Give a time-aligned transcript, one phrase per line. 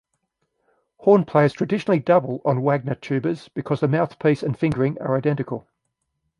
[0.97, 5.67] Horn players traditionally double on Wagner tubas because the mouthpiece and fingering are identical.